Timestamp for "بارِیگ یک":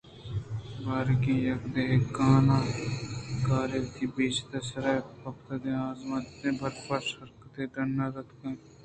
0.83-1.61